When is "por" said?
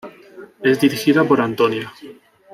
1.23-1.39